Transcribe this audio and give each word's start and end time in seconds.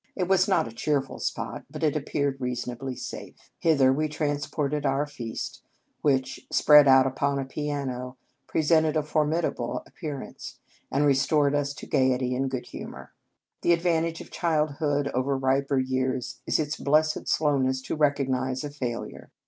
It 0.15 0.27
was 0.27 0.47
not 0.47 0.67
a 0.67 0.71
cheerful 0.71 1.19
spot; 1.19 1.65
but 1.69 1.83
it 1.83 1.95
appeared 1.95 2.41
reasonably 2.41 2.95
safe. 2.95 3.51
Hither 3.59 3.93
we 3.93 4.09
transported 4.09 4.83
our 4.83 5.05
feast, 5.05 5.61
which, 6.01 6.47
spread 6.51 6.87
out 6.87 7.05
upon 7.05 7.37
a 7.37 7.45
piano, 7.45 8.17
presented 8.47 8.97
a 8.97 9.03
formid 9.03 9.43
able 9.45 9.83
appearance, 9.85 10.57
and 10.91 11.05
restored 11.05 11.53
us 11.53 11.75
to 11.75 11.85
gayety 11.85 12.33
and 12.35 12.49
good 12.49 12.65
humour. 12.65 13.13
The 13.61 13.77
advan 13.77 14.01
tage 14.01 14.21
of 14.21 14.31
childhood 14.31 15.07
over 15.13 15.37
riper 15.37 15.77
years 15.77 16.41
is 16.47 16.57
its 16.57 16.77
blessed 16.77 17.27
slowness 17.27 17.79
to 17.83 17.95
recognize 17.95 18.63
a 18.63 18.71
failure. 18.71 19.29